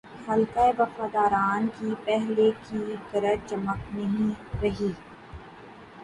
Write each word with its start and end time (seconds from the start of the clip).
حلقۂ 0.27 0.67
وفاداران 0.77 1.67
کی 1.75 1.93
پہلے 2.05 2.49
کی 2.63 2.81
گرج 3.11 3.39
چمک 3.49 3.79
نہیںرہی۔ 3.95 4.91